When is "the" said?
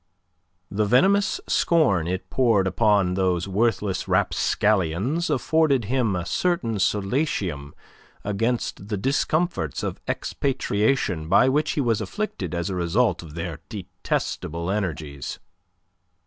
0.71-0.87, 8.87-8.97